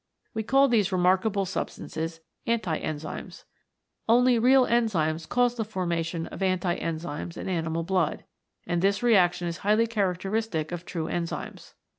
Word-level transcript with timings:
We 0.33 0.41
call 0.41 0.67
these 0.67 0.89
remrakable 0.91 1.45
substances 1.45 2.21
Anti 2.47 2.79
Enzymes. 2.79 3.43
Only 4.09 4.39
real 4.39 4.65
enzymes 4.65 5.29
cause 5.29 5.53
the 5.53 5.63
formation 5.63 6.25
of 6.29 6.41
anti 6.41 6.75
enzymes 6.79 7.37
in 7.37 7.47
animal 7.47 7.83
blood, 7.83 8.23
and 8.65 8.81
this 8.81 9.03
reaction 9.03 9.47
is 9.47 9.57
highly 9.59 9.85
characteristic 9.85 10.71
of 10.71 10.85
true 10.85 11.05
enzymes. 11.05 11.75